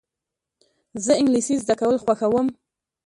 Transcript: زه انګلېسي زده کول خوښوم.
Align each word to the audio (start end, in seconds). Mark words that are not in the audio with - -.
زه 1.03 1.11
انګلېسي 1.19 1.55
زده 1.63 1.75
کول 1.81 1.97
خوښوم. 2.03 2.47